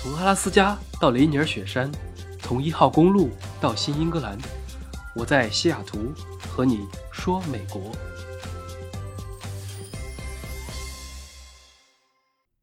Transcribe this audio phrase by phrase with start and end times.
[0.00, 1.90] 从阿拉斯加到雷尼尔雪山，
[2.38, 4.38] 从一号公路到新英格兰，
[5.16, 7.90] 我在西雅图和你说美国。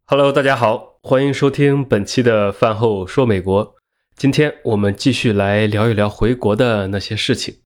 [0.05, 3.75] Hello，大家好，欢迎收听本期的饭后说美国。
[4.15, 7.57] 今天我们继续来聊一聊回国的那些事情。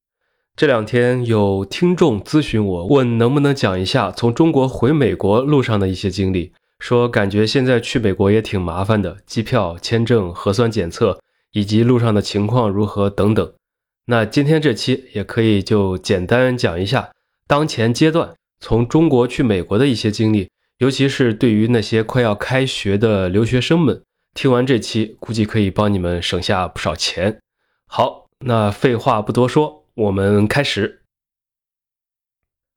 [0.56, 6.54] 这两天有听众咨询我，问能不能讲一下从中国回美国路上的一些经历。
[6.80, 11.20] 说感觉现在去美国也挺麻烦的，机票、签证、核酸检测，
[11.52, 13.54] 以及路上的情况如何等等。
[14.06, 17.12] 那今天这期也可以就简单讲一下
[17.46, 24.02] 当前阶段从中国去美国的一些经历，尤其是对于那些快要开学的留学生们，
[24.34, 27.40] 听完这期估计可以帮你们省下不少钱。
[27.86, 31.02] 好，那废话不多说，我们开始。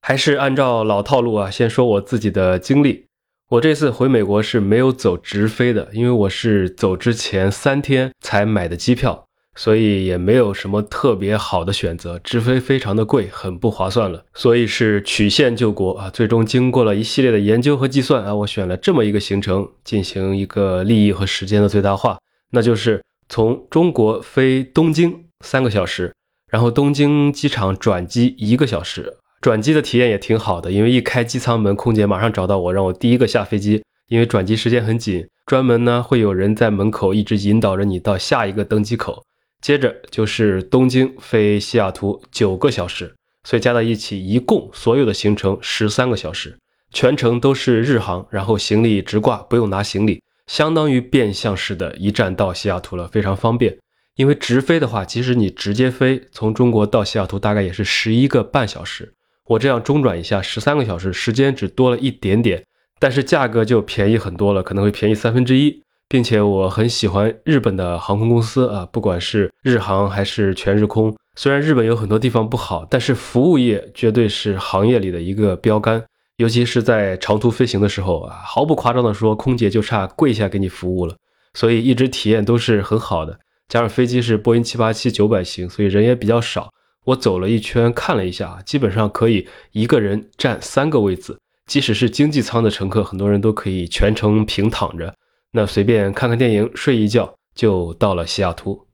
[0.00, 3.06] 还是按照老套路啊，先说我自己的经历。
[3.52, 12.18] 我这次回美国是没有走直飞的，因为我是走之前三天才买的机票，所以也没有什么特别好的选择。
[12.20, 16.08] 直飞非常的贵，很不划算了，所以是曲线救国啊。
[16.08, 22.18] 最终经过了一系列的研究和计算啊，我选了这么一个行程，进行一个利益和时间的最大化，
[22.52, 26.14] 那就是从中国飞东京三个小时，
[26.50, 29.18] 然后东京机场转机一个小时。
[29.42, 33.82] 转机的体验也挺好的，因为一开机舱门，空姐马上找到我，让我第一个下飞机。
[34.08, 39.24] 因为转机时间很紧，专门呢会有人在门口一直引导着你到下一个登机口。
[39.60, 46.56] 接着就是东京飞西雅图九个小时，所以加在一起一共所有的行程十三个小时，
[46.92, 53.76] 全程都是日航，然后行李直挂，不用拿行李，相当于变相式的一站到西雅图了，非常方便。
[54.14, 59.14] 因为直飞的话，即使你直接飞，从中国到西雅图大概也是十一个半小时。
[59.48, 62.64] 我这样中转一下，十三个小时，时间只多了一点点，
[62.98, 76.04] 但是价格就便宜很多了，可能会便宜三分之一，并且我很喜欢日本的航空公司啊，不管是日航还是全日空，虽然日本有很多地方不好，但是服务业绝对是行业里的一个标杆，
[76.36, 81.16] 尤其是在长途飞行的时候啊，毫不夸张的说，空姐就差跪下给你服务了，
[81.54, 83.38] 所以一直体验都是很好的，
[83.68, 86.70] 加上飞机是波音七八七九百型，所以人也比较少。
[87.04, 91.38] 我走了一圈，看了一下，基本上可以一个人占三个位子。
[91.66, 95.14] 即使是经济舱的乘客，很多人都可以全程平躺着，
[95.52, 98.86] 那随便看看电影、睡一觉就到了西雅图。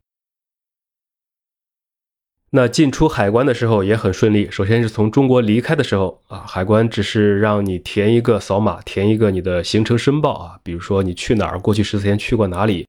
[2.51, 4.51] 那进出海关的时候也很顺利。
[4.51, 12.87] 首先是从中国离开的时候啊，海关只是让你填一个扫码，填一个你的行程申报啊，比如说你去哪儿，过去十四天去过哪里。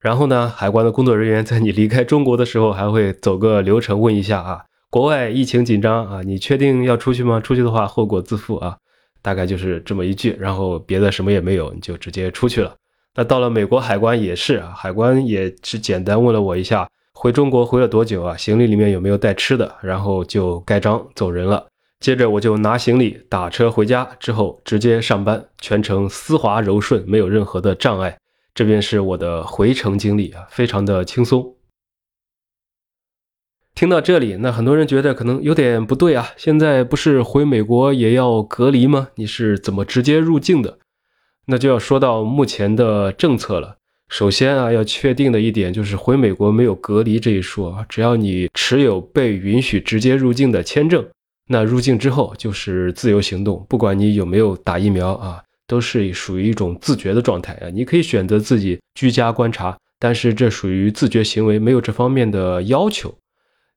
[0.00, 7.40] 然后呢，海关的工作人员在你离开中国的时候，还会走个流程问一下啊，国外疫情紧张啊，你确定要出去吗？
[7.40, 8.76] 出去的话后果自负啊，
[9.22, 12.74] 大概就是这么一句，然后别的什么也没有，你就直接出去了。
[13.14, 21.66] 那到了美国海关也是啊，海关也是简单问了我一下，回中国回了多久啊，行李里面有没有带吃的，然后就盖章走人了。
[21.98, 28.18] 接着我就拿行李打车回家，之后直接上班，全程丝滑柔顺，没有任何的障碍。
[28.56, 31.54] 这边是我的回程经历啊，非常的轻松。
[33.74, 36.30] 听到这里，那很多人觉得可能有点不对啊。
[36.38, 39.08] 现在不是回美国也要隔离吗？
[39.16, 40.78] 你是怎么直接入境的？
[41.48, 43.76] 那就要说到目前的政策了。
[44.08, 51.06] 首先啊，要确定的一点就是回美国没有隔离这一说啊，只要你持有被允许直接入境的签证，
[51.48, 55.42] 那入境之后就是自由行动，不管你有没有打疫苗啊。
[55.66, 63.14] 都是属于一种自觉的状态啊，你可以选择自己居家观察，但是这属于自觉行为，没有这方面的要求。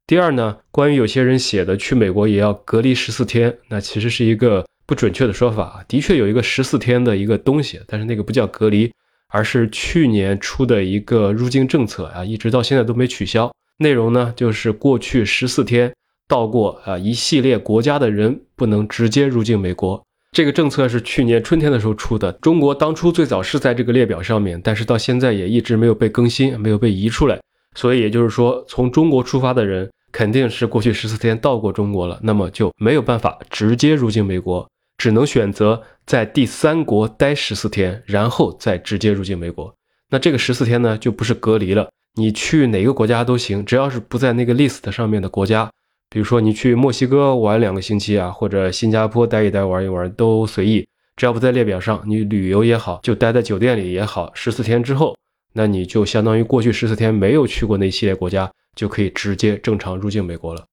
[0.05, 5.85] 第二呢，关于有些人写的去美国也要隔离十四天，那其实是一个不准确的说法。
[5.87, 8.91] 的确有一个十四天的一个东西，但是那个不叫隔离，
[9.27, 13.51] 而是去年出的一个入境政策啊，一直到现在都没取消。
[13.77, 15.93] 内容呢，就是过去十四天
[16.27, 20.03] 到过啊一系列国家的人不能直接入境美国。
[20.31, 27.39] 这个政策是去年春天的时候出的，中国当初最早是在这个列表上面，但是到现在也一直没有被更新，没有被移出来。
[27.75, 34.67] 所以也就是说，从中国出发的人肯定是过去十四天到过中国了，那么就没有办法直接入境美国，
[34.97, 39.73] 只能选择在第三国待十四天，然后再直接入境美国。
[40.09, 45.69] 那这个十四天呢，就不是隔离了，你去哪个国家都行，只要是不在那个 list 上面的国家。
[46.09, 55.15] 比如说你去墨西哥玩两个星期啊，或者新加坡待一待玩一玩都随意，只要不在列表上，你旅游也好，就待在酒店里也好，十四天之后，
[55.53, 60.65] 那你就相当于过去十四天没有去过那系列国家，就可以直接正常入境美国了。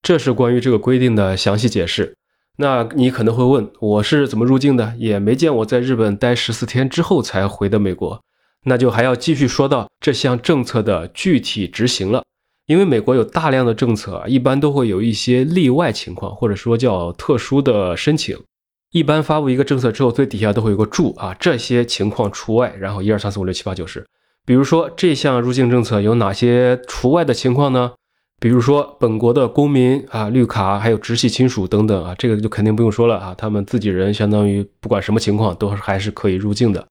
[0.00, 2.14] 这是关于这个规定的详细解释。
[2.58, 4.94] 那你可能会问，我是怎么入境的？
[4.98, 8.20] 也没见我在日本待十四天之后才回的美国。
[8.64, 12.22] 那就还要继续说到这项政策的具体执行了。
[12.68, 18.38] 因为美国有大量的政策啊，一般都会有一些例外情况，或者说叫特殊的申请。
[18.92, 22.74] 一般发布一个政策之后，最底下都会有个注啊，这些情况除外。
[22.78, 24.06] 然后一二三四五六七八九十，
[24.44, 27.92] 比如说这项入境政策有哪些除外的情况呢？
[28.38, 36.86] 比如说本国的公民啊、绿卡，还有直系亲属等等啊，这个就肯定不用说了啊，他们自己人相当于不管什么情况都还是可以入境的。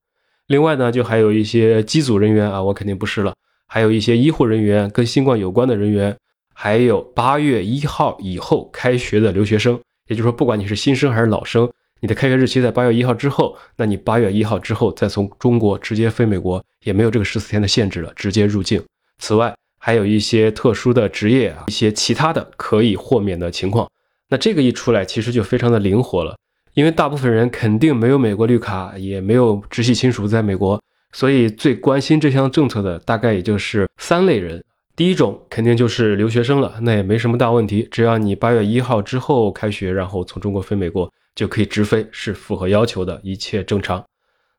[0.47, 3.33] 另外呢，就还有一些机组人员啊，我肯定不是了。
[3.67, 6.15] 还有一些医护人员跟新冠有关的人员，
[6.53, 11.69] 还有八月一号以后开学的留学生，也就是说，不管你是新生还是老生，
[11.99, 18.81] 你的开学日期在八月一号之后，那你八月一号之后再从中国直接飞美国，也没有这个十四天的限制了，直接入境。
[19.19, 23.89] 此外，还有一些特殊的职业啊，一些其他的可以豁免的情况。
[24.29, 26.37] 那这个一出来，其实就非常的灵活了，
[26.73, 30.81] 因为大部分人肯定没有美国绿卡，也没有直系亲属在美国。
[31.17, 34.63] 所以最关心这项政策的大概也就是三类人，
[34.95, 44.05] 第一种肯定就是留学生了，那也没什么大问题，只要你八月一号之后开学，然后从中国飞美国就可以直飞，是符合要求的，一切正常。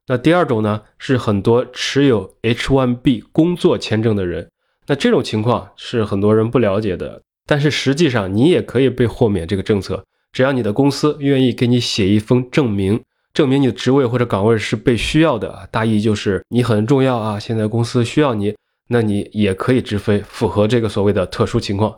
[0.09, 4.51] 那第二种呢，是很多持有 H1B 工作签证的人，
[4.89, 13.01] 那这种情况是很多人不了解的，但是实际上你也可以被豁免这个政策，只要你的公司愿意给你写一封证明。
[13.39, 18.53] 证明你的职位或者岗位是被需要的，大意就是你很重要啊，现在公司需要你，
[18.89, 21.97] 那你也可以直飞，符合这个所谓的特殊情况。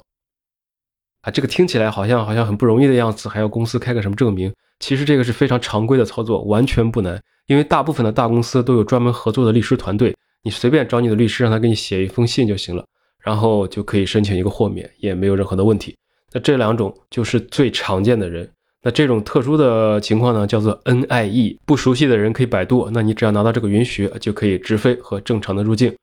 [1.23, 4.53] 啊，这个听起来好像好像很不容易的样子，还要公司开个什么证明？
[4.81, 12.85] 其实这个是非常常规的操作，完全不难，因为大部分的大公司都有专门合作的律师团队，你随便找你的律师，让他给你写一封信就行了，
[13.19, 15.97] 然后就可以申请一个豁免，也没有任何的问题。
[16.33, 18.47] 那这两种就是最常见的人。
[18.83, 22.89] 那这种特殊的情况呢，叫做 NIE，不熟悉的人可以百度。
[22.93, 25.95] 那你只要拿到这个允许，就可以直飞和正常的入境。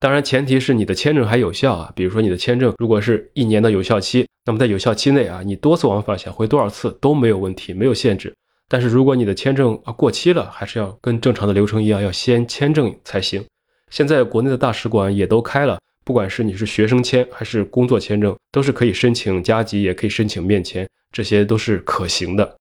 [0.00, 1.92] 当然，前提是你的签证还有效啊。
[1.94, 8.34] 比如说你的签证如果是一年的有效期，那么在有效期内啊，你多次往返想回多少次都没有问题，没有限制。
[8.68, 13.44] 但是如果你的签证啊过期了，还是要跟正常的流程一样，要先签证才行。
[13.90, 20.86] 现在国内的大使馆也都开了，不管是你是学生签还是工作签证，都是可以申请加急，也可以申请面签。
[21.14, 22.56] 这些都是可行的。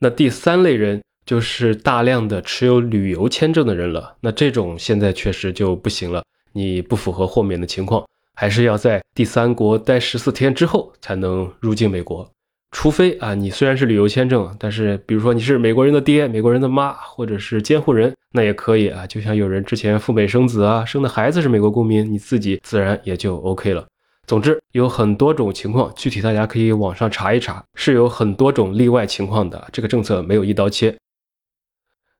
[0.00, 4.16] 那第三类人就是大量的持有旅游签证的人了。
[4.22, 12.26] 那这种现在确实就不行了，你不符合豁免的情况，还是要在第三国待十四天之后才能入境美国。
[12.70, 19.06] 除非啊，你虽然是旅游签证，但是比如说你是美国人的爹、美国人的妈，或者是监护人，那也可以啊。
[19.06, 23.86] 就像有人之前赴美生子啊，生的孩子是美国公民，你自己自然也就 OK 了。
[24.26, 29.68] 总之有很多种情况，具体大家可以网上查一查，是有很多种例外情况的。
[29.72, 30.96] 这个政策没有一刀切。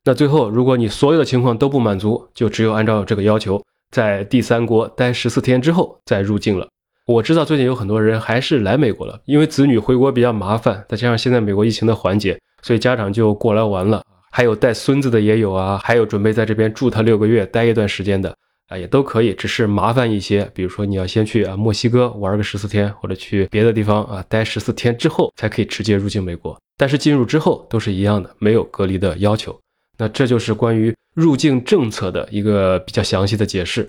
[0.04, 3.60] 那最后，如果你所有的情况都不满足，就只有按照这个要求，
[3.90, 6.68] 在第三国待十四天之后再入境了。
[7.06, 14.04] 我知道最近有很多人还是来美国了，因为子女回国比较麻烦，再加上现在美国疫情的缓解，所以家长就过来玩了。
[14.30, 18.32] 还有带孙子的也有啊，还有准备在这边住他六个月、待一段时间的。
[18.68, 20.50] 啊，也都可以，只是麻烦一些。
[20.54, 26.60] 比如说，你要先去啊墨西哥玩个十四天，或者去别的地方啊待十四天之后，才可以直接入境美国。
[26.76, 29.58] 但是进入之后都是一样的，没有隔离的要求。
[29.98, 33.88] 那这就是关于入境政策的一个比较详细的解释。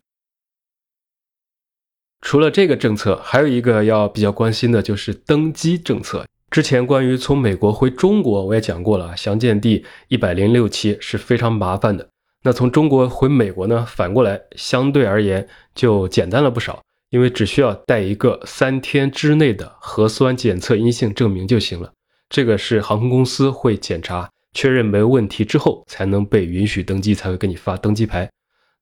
[2.22, 6.25] 除了这个政策，还有一个要比较关心的就是登机政策。
[6.50, 12.07] 之前关于从美国回中国，我也讲过了，详见第一百零六期，是非常麻烦的。
[12.44, 13.86] 那从中国回美国呢？
[13.88, 21.91] 反过来相对而言就简单了不少，因为只需要带一个三天之内的核酸检测阴性证明就行了。
[22.29, 28.29] 这个是航空公司会检查确认没问题之后才能被允许登机，才会给你发登机牌。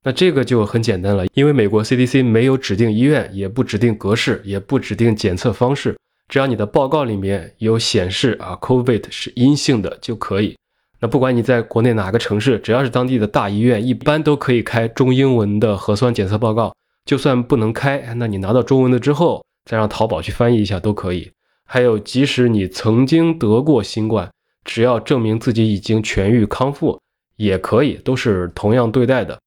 [0.04, 5.98] 那这个就很简单了，因为美国 CDC 没有指定医院，也不指定格式，也不指定检测方式，
[6.28, 10.56] 只要你的报告里面有显示啊，COVID 是阴性的就可以。
[11.00, 16.74] 那不管你在国内哪个城市，只要是当地的大医院，一般都可以开中英文的核酸检测报告。
[17.06, 21.32] 就算不能开，那你拿到中文的之后，再让淘宝去翻译一下都可以。
[21.68, 24.32] 还有，即使你曾经得过新冠，
[24.64, 27.00] 只要证明自己已经痊愈康复，
[27.36, 29.38] 也可以，都是同样对待的。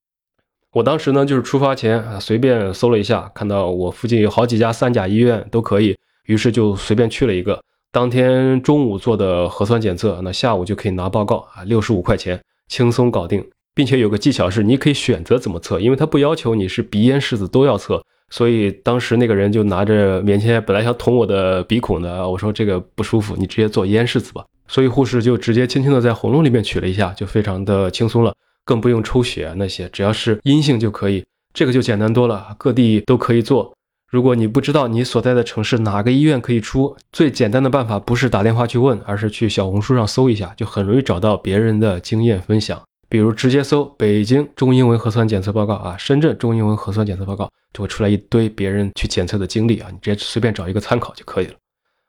[0.75, 7.61] 我当时呢，就是出发前啊，随便搜了一下，看到我附近有好几家三甲医院都可以，于是就随便去了一个。
[7.91, 13.43] 当天中午做的核酸检测，那下午就可以拿报告啊，六十五块钱轻松搞定，
[13.75, 28.35] 并且有个技巧是，你可以选择怎么测，因为他不要求你是鼻咽拭子都要测，所以当时那个人就拿着棉签，本来想捅我的鼻孔的，我说这个不舒服，你直接做咽拭子吧，所以护士就直接轻轻的在喉咙里面取了一下，就非常的轻松了，
[28.67, 33.73] 更不用抽血啊那些，只要是阴性就可以，这个就简单多了，各地都可以做。
[34.11, 42.81] 如果你不知道你所在的城市哪个医院可以出，最简单的办法不是打电话去问，而是去小红书上搜一下，就很容易找到别人的经验分享。
[43.11, 51.55] 比如直接搜北京中英文核酸检测报告啊，深圳中英文核酸检测报告，就会出来一堆别人去检测的经历啊，你直接随便找一个参考就可以了。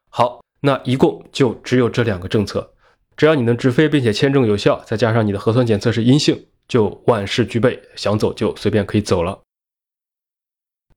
[0.09, 2.71] 好，那一共就只有这两个政策，
[3.17, 9.37] 只要你能直飞并且签证有效，再加上你的核酸检测是阴性，就万事俱备，想走就随便可以走了。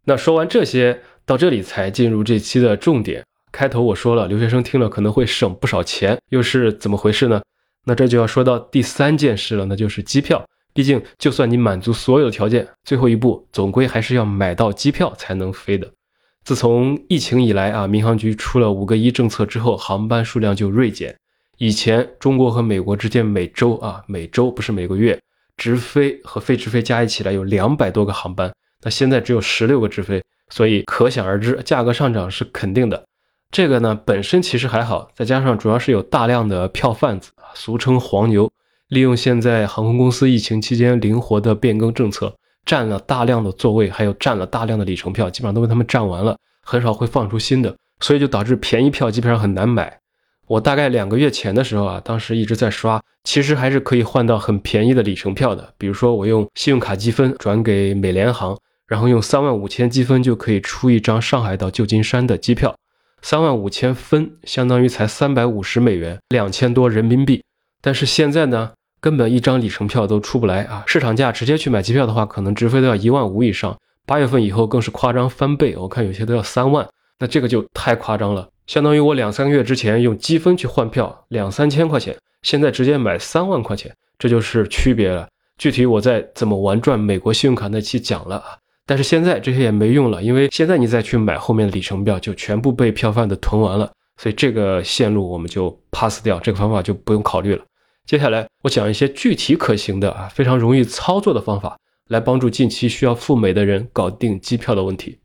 [0.04, 3.24] 那说完这些，到这里才进入这期的重点。
[3.52, 7.40] 开头我说了，留学生听了可能会省不少钱，又是怎么回事呢？
[7.84, 10.44] 那这就要说到第三件事了，那就是机票。
[10.72, 15.88] 毕竟，就算你满足所有条件，最后一步总归还是要买到机票才能飞的。
[16.42, 21.14] 自从疫情以来啊，民航局出了五个一政策之后，航班数量就锐减。
[21.58, 25.20] 以前中国和美国之间每周啊，每周不是每个月，
[25.56, 28.50] 直飞和非直飞加一起来有两百多个航班，
[28.82, 33.04] 那现在只有十六个直飞，所以可想而知，价格上涨是肯定的。
[33.50, 38.50] 这个呢，本身其实还好，再加上主要是有大量的票贩子，俗称黄牛，
[38.88, 42.34] 利用现在航空公司疫情期间灵活的变更政策，
[42.64, 49.98] 占了大量的座位，还有占了大量的里程票，基本上都被他们占完了，很少会放出新的，所以就导致便宜票基本上很难买。
[50.46, 58.58] 我大概两个月前的时候啊，当时一直在刷，其实还是可以换到很便宜的里程票的，比如说我用信用卡积分转给美联航，
[58.92, 62.76] 然后用三万五千积分就可以出一张上海到旧金山的机票。
[63.22, 67.42] 三万五千分相当于才三百五十美元，两千多人民币。
[67.80, 70.84] 但是现在呢，根本一张里程票都出不来啊！
[70.86, 73.74] 市场价直接去买机票的话，可能直飞都要一万五以上。
[74.04, 76.86] 八月份以后更是夸张翻倍，我看有些都要三万。
[77.18, 85.26] 那这个就太夸张了，相当于我两三个月之前用积分去换票两三千块钱，现在直接买三万块钱，这就是区别了。
[85.56, 88.58] 具体我在怎么玩转美国信用卡那期讲了啊。
[88.84, 97.64] 但是现在这些也没用了，因为现在你再去买后面的里程票，就全部被票贩子囤完了，所以这个线路我们就 pass 掉，这个方法就不用考虑了。
[98.04, 105.20] 接下来我讲一些具体可行的啊，非常容易操作的方法，来帮助近期需要赴美的人搞定机票的问题。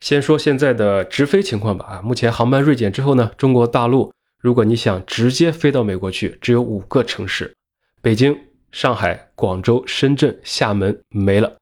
[0.00, 4.10] 先说现在的直飞情况吧啊，目前航班锐减之后呢，中国大陆
[4.40, 7.54] 如果你想直接飞到美国去，只有五个城市：
[8.00, 8.34] 北京、
[8.72, 11.57] 上海、广州、深圳、厦门没了。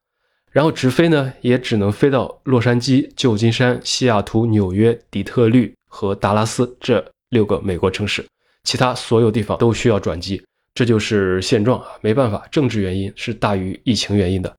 [0.57, 8.25] 然后直飞呢，也只能飞到洛杉矶、旧金山、西雅图、纽约、底特律和达拉斯这六个美国城市，
[8.65, 14.51] 其他所有地方都需要转机，这就是现状啊，没办法，政治原因是大于疫情原因的。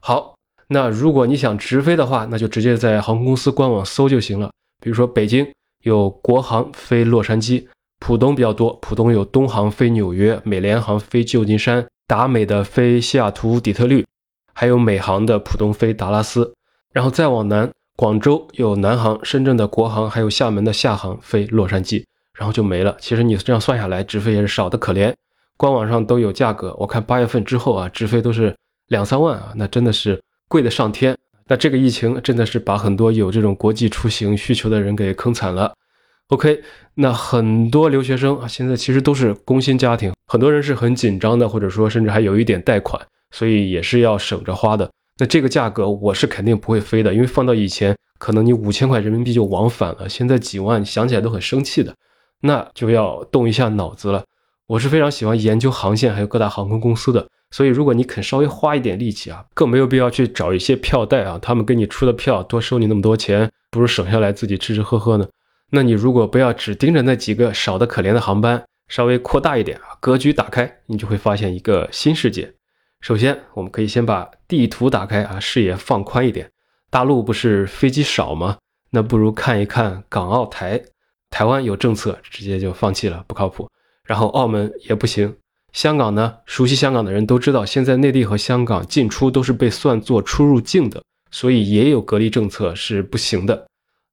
[0.00, 0.34] 好，
[0.66, 4.50] 那如果你想直飞的话，那就直接在航空公司官网搜就行了。
[4.82, 5.46] 比如说北京
[5.82, 7.66] 有国航飞洛杉矶，
[8.00, 14.02] 浦东比较多，浦东有东航飞纽约，美联航飞旧金山，达美的飞西雅图、底特律。
[14.54, 16.54] 还有美航的浦东飞达拉斯，
[16.92, 22.04] 然后再往南，广州有南航、深圳的国航，还有厦门的厦航飞洛杉矶，
[22.38, 22.96] 然后就没了。
[23.00, 25.12] 其实你这样算下来，直飞也是少的可怜。
[25.56, 28.56] 官网上都有价格，我看八月份之后啊，直飞都是
[28.88, 31.16] 两三万啊，那真的是贵的上天。
[31.46, 35.74] 那这个疫情真的是把很多有这种国际出行需求的人给坑惨了。
[36.28, 36.62] OK，
[36.94, 43.00] 那很多留学生啊，现在其实都是工薪家庭，很多人是很紧张的，或者说甚至还有一点贷款。
[43.34, 44.88] 所以也是要省着花的。
[45.18, 51.92] 那这个价格我是肯定不会飞的，因为放到以前，可能你五千块人民币就往返了，现在几万想起来都很生气的，
[52.42, 54.22] 那就要动一下脑子了。
[54.68, 65.26] 我是非常喜欢研究航线还有各大航空公司的，所以如果你肯稍微花一点力气啊，更没有必要去找一些票代啊，他们给你出的票多收你那么多钱，不如省下来自己吃吃喝喝呢。
[65.70, 72.54] 那你如果不要只盯着那几个少的可怜的航班，稍微扩大一点啊，格局打开，你就会发现一个新世界。
[73.04, 76.50] 首先，我们可以先把地图打开啊，视野放宽一点。
[76.88, 78.56] 大陆不是飞机少吗？
[78.92, 80.82] 那不如看一看港澳台。
[81.28, 83.68] 台湾有政策，直接就放弃了，不靠谱。
[84.04, 85.36] 然后澳门也不行。
[85.74, 86.38] 香港呢？
[86.46, 93.66] 熟悉香港的人都知道，现在内地和香港进出都是被算作出入境的，所以也有隔离政策是不行的。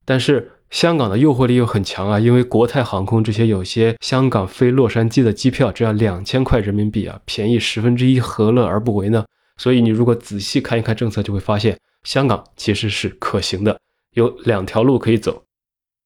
[0.04, 0.52] 但是。
[0.72, 9.26] 香港的诱惑力又很强啊，因为国泰航空这些有些香港飞洛杉矶的机票只要两千块人民币啊，便宜十分之一，何乐而不为呢？
[9.58, 13.78] 所以你如果仔细看一看政策，就会发现香港其实是可行的，
[14.16, 15.44] 有两条路可以走。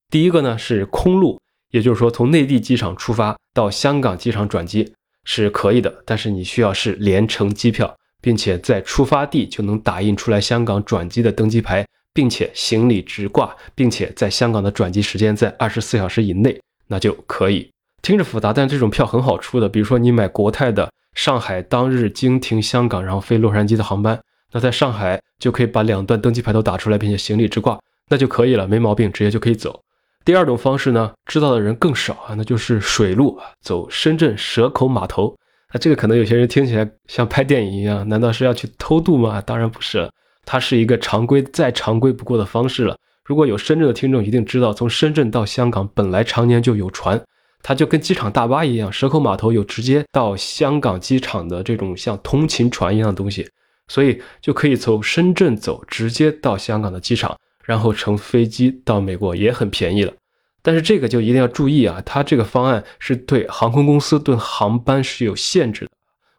[0.10, 1.40] 第一个呢是空路，
[1.72, 4.92] 也就是说从内地机场出发到香港机场转机
[5.26, 11.86] 是可以的，但是你需要是联程机票，并且在出发地就能打印出来香港转机的登机牌。
[12.16, 16.58] 并且行李直挂，并且在香港的转机时间在二十四小时以内，
[16.88, 17.70] 那就可以。
[18.02, 19.68] 听着复杂，但这种票很好出的。
[19.68, 24.18] 比如说你买国泰的上海当日经停香港然后飞洛杉矶的航班，
[24.54, 27.78] 那在上海就可以把两段登机牌都打出来，并且行李直挂，
[28.10, 29.82] 那就可以了，没毛病，直接就可以走。
[30.24, 35.36] 第二种方式呢，知道的人更少啊，那就是水路啊，走深圳蛇口码头。
[35.74, 39.42] 那这个可能有些人听起来像拍电影一样，难道是要去偷渡吗？
[39.42, 40.10] 当然不是了，
[40.46, 42.98] 它是一个常规再常规不过的方式了。
[43.24, 47.20] 如果有深圳的听众，一定知道，从深圳到香港本来常年就有船，
[47.64, 53.50] 它就跟机场大巴一样，蛇口码头有直接到香港机场的这种像通勤船一样的东西，
[53.88, 60.14] 所以就可以从深圳走，直接到香港的机场，然后乘飞机到美国也很便宜了。
[60.62, 65.92] 但是这个就一定要注意啊，它这个方案是对航空公司对航班是有限制的，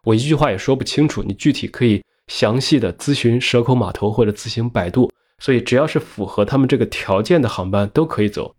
[0.05, 5.11] 我一句话也说不清楚，你具体可以详细的咨询蛇口码头或者自行百度。
[5.39, 8.55] 所以，只要是符合他们这个条件的航班都可以走。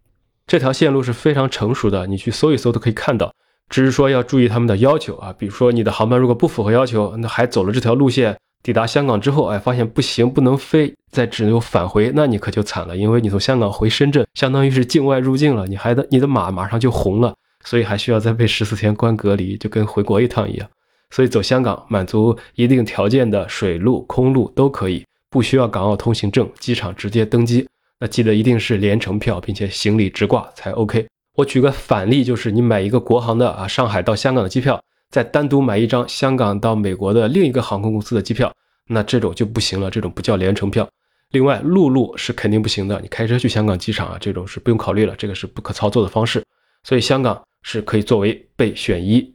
[0.46, 3.34] 这条线路是非常成熟的，你去搜一搜都可以看到。
[3.68, 17.34] 只是说要注意他们的要求啊，比如说你的航班如果不符合要求，那还走了这条路线，抵达香港之后，哎，发现不行，不能飞，再只有返回，那你可就惨了，因为你从香港回深圳，相当于是境外入境了，你还的你的码马上就红了，
[17.64, 20.68] 所以还需要再被十四天关隔离，就跟回国一趟一样。
[21.10, 25.04] 所以走香港，满足一定条件的水路、空路都可以。
[25.30, 27.66] 不需要港澳通行证，机场直接登机。
[28.00, 31.06] 那记得一定是联程票，并且行李直挂才 OK。
[31.36, 38.52] 我举个反例，就是你买一个国航的啊，上海到香港的机票，再单独买一张香港到美国的另一个航空公司的机票，
[38.88, 40.88] 那这种就不行了，这种不叫联程票。
[41.32, 46.42] 另外，陆路是肯定不行的，你开车去香港机场啊，这种是不用考虑了，这个是不可操作的方式。
[46.84, 49.34] 所以香港是可以作为备选一。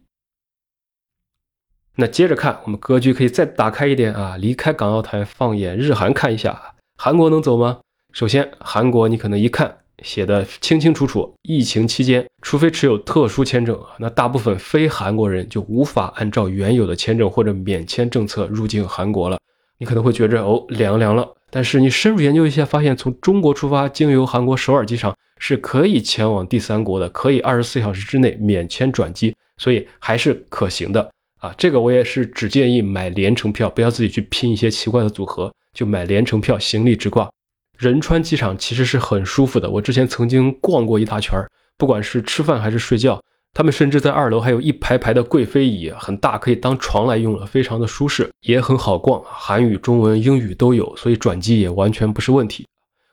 [1.95, 7.81] 那接着看，我们格局可以再打开一点啊，离开港澳台，放眼日韩看一下，韩国能走吗？
[8.11, 19.37] 首先，韩国你可能一看写的清清楚楚，疫情期间，除非持有特殊签证，那大部分非韩国人就无法按照原有的签证或者免签政策入境韩国了。
[19.77, 31.11] 你可能会觉着哦凉凉了，但是你深入研究一下，发现从中国出发，经由韩国首尔机场是可以前往第三国的，可以二十四小时之内免签转机，所以还是可行的。
[31.43, 37.29] 啊，这个我也是只建议买联程票，不要自己去拼一些奇怪的组合，就买联程票，行李直挂。
[37.77, 43.21] 仁川机场其实是很舒服的，我之前曾经逛过一大圈儿，不管是吃饭还是睡觉，
[43.53, 52.65] 他们甚至在二楼还有一排排的贵妃椅，很大，可以当床来用了，非常的舒适，也很好逛，韩语、中文、英语都有，所以转机也完全不是问题。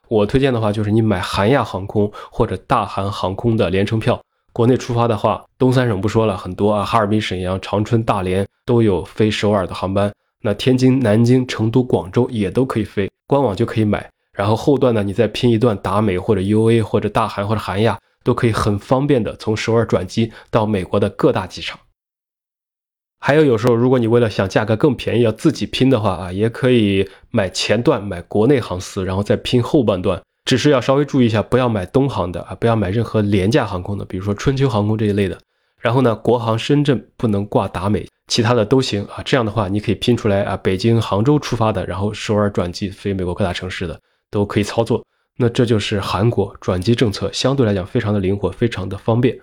[0.06, 4.22] 我推荐的话就是你买韩亚航空或者大韩航空的联程票。
[4.52, 10.12] 国内出发的话，东三省不说了，很多啊，哈尔滨、沈阳、长春、大连都有飞首尔的航班。
[10.42, 14.10] 那天津、南京、成都、广州也都可以飞，官网就可以买。
[14.32, 21.78] 然后后段呢，你再拼一段达美或者 UA 或者大韩或者韩亚，都可以很方便的从首尔转机到美国的各大机场。
[23.18, 30.22] 还有有时候，如果你为了想价格更便宜要自己拼的话啊，也可以买前段买国内航司，然后再拼后半段。
[30.50, 35.38] 只是要稍微注意一下，不要买东航的啊，不要买任何廉价航空的，比如说春秋航空这一类的。
[35.78, 39.22] 然后呢，国航深圳不能挂达美，其他的都行啊。
[39.24, 45.06] 这样的话，你可以拼出来啊，北京、杭州出发的，然后首尔转机飞美国各大城市的都可以操作。
[45.36, 49.38] 那这就是韩国转机政策，相对来讲非常的灵活，非常的方便。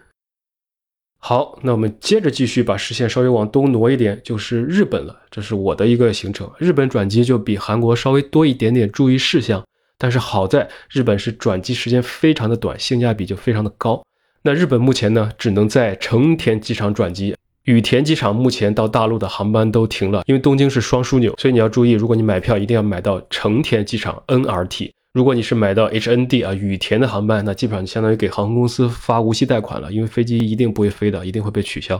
[1.19, 5.15] 好，那我们接着继续把视线稍微往东挪一点，就是日本了。
[5.31, 9.63] 这是我的一个行程，日本转机就比韩国稍微多一点点注意事项。
[9.97, 14.03] 但是好在日本是转机时间非常的短，性价比就非常的高。
[14.43, 24.91] 那日本目前呢，只能在成田机场转机，羽田机场目前到大陆的航班都停了，因为东京是双枢纽，所以你要注意，如果你买票一定要买到成田机场 NRT。
[25.13, 31.99] 如果你是买到 HND 啊羽田的航班，那基本上就相当于给航空公司发无息贷款了，因为飞机一定不会飞的，一定会被取消。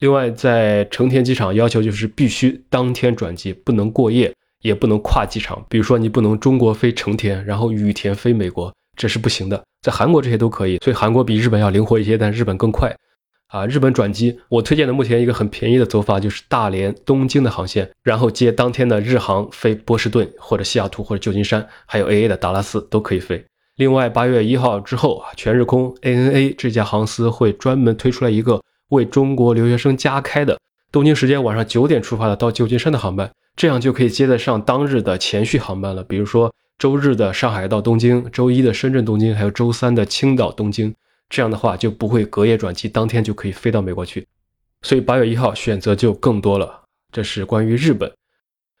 [0.00, 4.32] 另外，在成田机场要求就是必须当天转机，不能过夜。
[4.62, 9.62] 也不能跨机场，比如说你不能中国飞成田，然后羽田飞美国，这是不行的。
[9.82, 12.94] 在韩国这些都可以，所以韩国比日本要灵活一些，但日本更快。
[13.46, 23.44] 啊，日本转机，我推荐的目前一个很便宜的走法就是大连东京的航线，然后接当天的日航飞波士顿或者西雅图或者旧金山，还有 AA 的达拉斯都可以飞。
[23.76, 30.56] 另外，八月一号之后啊，全日空 ANA 这家航司会专门推出来一个为中国留学生加开的
[30.92, 33.28] 东京时间晚上九点出发的到旧金山的航班。
[33.56, 40.94] 这样就可以接得上当日的前续航班了，比如说周日的上海到东京，周一的深圳东京，还有周三的青岛东京。
[41.28, 44.26] 这样的话就不会隔夜转机，当天就可以飞到美国去。
[44.82, 46.82] 所以八月一号选择就更多了。
[47.12, 48.10] 这是关于日本。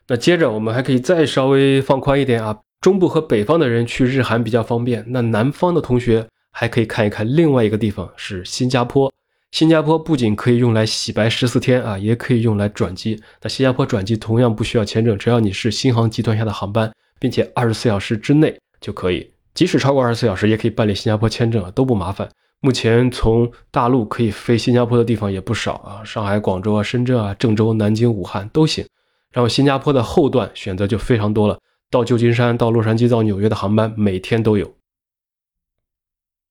[0.08, 5.04] 那接着我们还可以再稍微放宽一点啊，中部和北方的人去日韩比较方便。
[5.08, 9.12] 那南方的同学还可以看一看另外一个地方是新加坡。
[9.50, 13.20] 新加坡不仅可以用来洗白十四天啊，也可以用来转机。
[13.42, 19.28] 那新加坡转机同样不需要签证，只要你是新航集团下的航班，并且二十四小时之内就可以。
[19.52, 22.28] 即使超过二十四小时，也可以办理新加坡签证啊，都不麻烦。
[22.60, 28.86] 目前从大陆可以飞新加坡的地方也不少啊，上海、广州啊、深圳啊、郑州、南京、武汉都行。
[29.32, 31.58] 然后新加坡的后段选择就非常多了，
[31.90, 34.72] 到旧金山、到洛杉矶、到纽约的航班每天都有。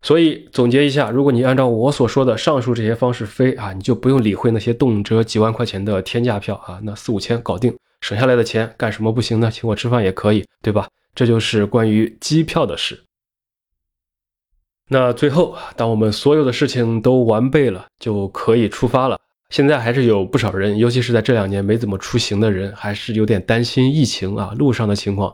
[0.02, 9.52] 所以总结一下，如果你按照我所说的上述这些方式飞啊，你就不用理会那些动辄几万块钱的天价票啊，那四五千搞定，省下来的钱干什么不行呢？
[9.52, 10.88] 请我吃饭也可以，对吧？
[11.14, 13.04] 这就是关于机票的事。
[14.88, 19.20] 那最后，当我们所有的事情都完备了，就可以出发了。
[19.50, 25.34] 现在还是有不少人，尤其是在这两年没怎么出行的人，还是有点担心疫情啊，路上的情况。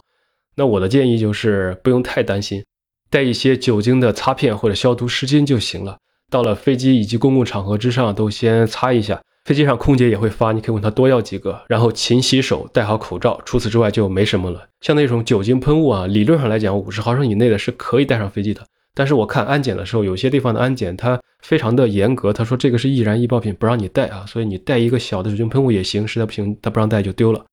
[0.56, 2.66] 那我的建议就是不用太担心，
[3.10, 5.98] 带一些酒精的擦片或者消毒湿巾就行了。
[6.32, 9.22] 到了飞机以及公共场合之上，都先擦一下。
[9.46, 13.40] 飞机上空姐也会发，你可以问他多要几个，然后勤洗手，戴好口罩。
[13.46, 14.68] 除此之外就没什么了。
[14.82, 18.62] 像那种酒精喷雾啊，理论上来讲，五十毫升以内的是可以带上飞机的。
[18.96, 27.46] 但是我看安检的时候，有些地方的安检它非常的严格，他说这个是易燃易爆品，不让你带啊，所以你带一个小的酒精喷雾也行，实在不行他不让带就丢了。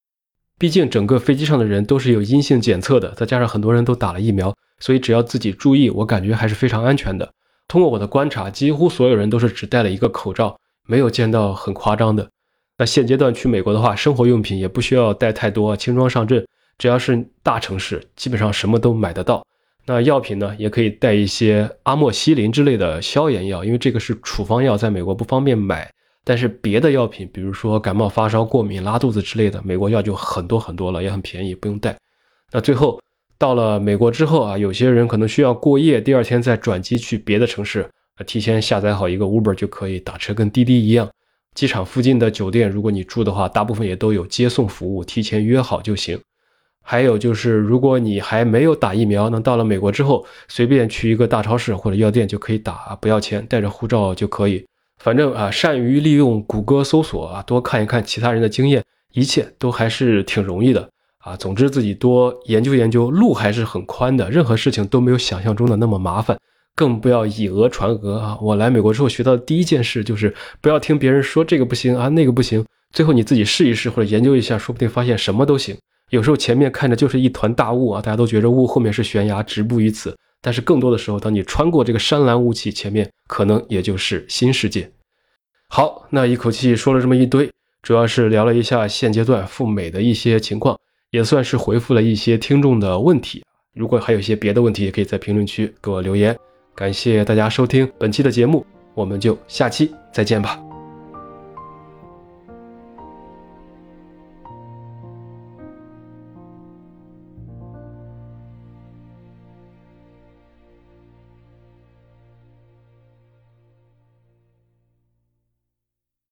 [0.63, 7.29] 毕竟整个飞机上的人都是有阴性检测的，再加上很多人都打了疫苗，所以只要自己注意，我感觉还是非常安全的。
[7.67, 12.31] 通过我的观察，几乎所有人都是只戴了一个口罩，没有见到很夸张的。
[12.79, 16.47] 那现阶段去美国的话，生活用品也不需要带太多，轻装上阵，
[16.79, 19.45] 只要是大城市，基本上什么都买得到。
[19.87, 25.91] 那药品呢，也可以带一些阿莫西林之类的消炎药，因为这个是处方药，在美国不方便买。
[26.25, 31.97] 但是别的药品，比如说感冒、发烧、过敏、拉肚子之类的，美国药就很多很多了，也很便宜，不用带。
[32.53, 33.01] 那最后
[33.39, 37.91] 到了美国之后啊，有些人可能需要过夜，第二天再转机去别的城市，
[38.27, 41.09] 提前下载好一个 Uber 就可以打车，跟滴滴一样。
[41.55, 46.19] 机场附近的酒店，如果你住的话，大部分也都有接送服务，提前约好就行。
[46.85, 54.65] 还有就是，如果你还没有打疫苗，那到了美国之后，随便去一个大超市或者药店就可以打，不要钱，带着护照就可以。
[55.03, 60.89] 反正啊，善于利用谷歌搜索啊，多看一看其他人的经验，一切都还是挺容易的
[61.19, 61.37] 啊。
[61.37, 66.39] 总之，自己多研究研究，路还是很宽的，任何事情都没有想象中的那么麻烦。
[66.77, 68.39] 更不要以讹传讹啊！
[68.41, 75.77] 我来美国之后学到的第一件事就是不要听别人说这个不行啊，那个不行，最后你自己试一试或者研究一下，说不定发现什么都行。
[76.11, 80.17] 有时候前面看着就是一团大雾啊，大家都觉着雾后面是悬崖，止步于此。
[80.43, 84.91] 但是更多的时候，当你穿过这个山岚雾气，前面可能也就是新世界。
[85.69, 87.49] 好，那一口气说了这么一堆，
[87.83, 90.77] 主要是聊了一下现阶段赴美的一些情况，
[91.13, 93.43] 也算是回复了一些听众的问题。
[93.75, 96.37] 如果还有一些别的问题，也可以在评论区给我留言。
[96.75, 100.72] 感谢大家收听本期的节目，我们就下期再见吧。